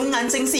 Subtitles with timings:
[0.00, 0.09] um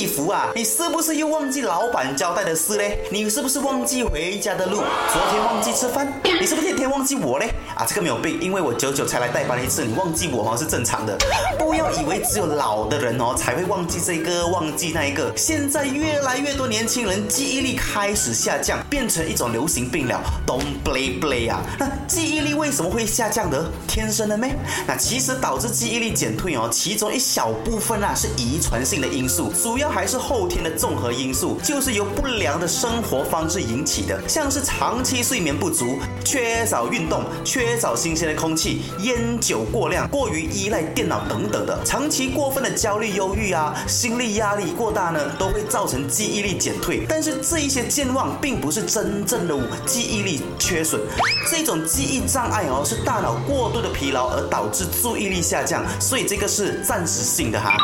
[0.07, 0.51] 福啊！
[0.54, 2.99] 你是不是又忘记老板交代的事嘞？
[3.11, 4.77] 你是不是忘记回家的路？
[5.12, 6.12] 昨天忘记吃饭？
[6.25, 7.51] 你是不是天天忘记我嘞？
[7.75, 11.16] 啊，这个没有病，因为我久久才来代班一次，你忘记我好像是正常的。
[11.59, 20.20] 不要以为只有老的人哦才会忘记这个忘记那一个，现在越来越多年轻人记忆力开始下降，变成一种流行病了。
[20.47, 21.61] Don't play play 啊！
[21.79, 23.70] 那记忆力为什么会下降的？
[23.87, 24.56] 天生的咩？
[24.87, 47.04] 那其实导致记忆力减退哦，其中一小部分啊是遗传性的因素，主要还是后天的综合因素，就是由不良的生活方式引起的，像是长期睡眠不足、缺少运动、缺少新鲜的空气、烟酒过量、过于依赖电脑等等的，长期过分的焦虑、忧郁啊，心理压力过大呢，都会造成记忆力减退。
[47.09, 51.01] 但是这一些健忘并不是真正的记忆力缺损，
[51.51, 57.76] 这种记忆障碍哦，是大脑过度的疲劳而导致注意力下降，所以这个是暂时性的哈。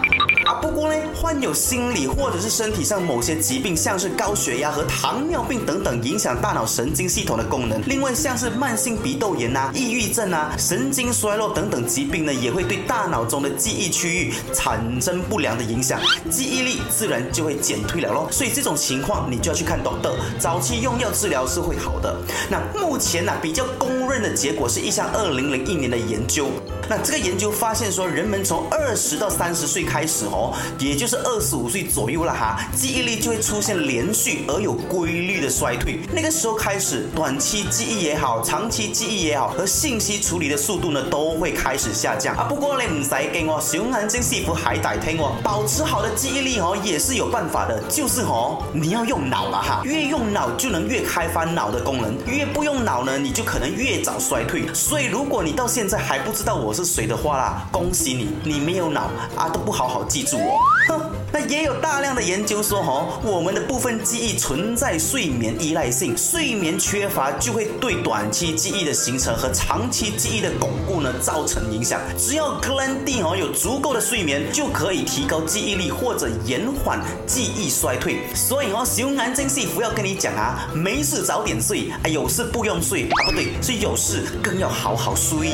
[0.46, 7.80] 啊，不过呢，患有心理或者是身体上某些疾病，像是高血压和糖尿病等等，影响大脑神经系统的功能。
[7.86, 15.98] 另外，像是慢性鼻窦炎呐、抑郁症啊、神经衰弱等等疾病呢，也会对大脑中的记忆区域产生不良的影响，
[16.30, 18.28] 记忆力自然就会减退了咯。
[18.30, 22.16] 所以这种情况，你就要去看 doctor，早期用药治疗是会好的。
[22.50, 26.48] 那目前呢，比较公认的结果是一项二零零一年的研究。
[26.88, 36.00] 那这个研究发现说，人们从二十到三十岁开始哦，也就是二十五岁左右了哈，记忆力就会出现连续而有规律的衰退。
[36.12, 42.44] 那个时候开始，短期记忆也好，长期记忆也好，和信息处理的速度呢，都会开始下降啊。
[42.48, 54.72] 不过你唔使惊哦，小眼睛师傅还在听哦，保持好的记忆力哦，也是有办法的，就是哦，你要用脑了哈，越用脑就能越开发脑的功能，越不用脑呢，你就可能越早衰退。
[54.72, 56.76] 所以如果你到现在还不知道我。
[56.76, 57.66] 是谁的话啦？
[57.72, 60.58] 恭喜你，你没有脑啊，都不好好记住我。
[60.88, 61.00] 哼，
[61.38, 72.00] 那也有大量的研究说，哦，我们的部分记忆存在睡眠依赖性，睡眠缺乏就会对短期记忆的形成和长期记忆的巩固呢造成影响。
[72.16, 78.20] 只要 Glendy 哦有足够的睡眠，就可以提高记忆力或者延缓记忆衰退。
[78.34, 85.50] 所以哦，小眼睛师傅要跟你讲啊，没事早点睡，啊有事不用睡啊，不对，是有事更要好好睡。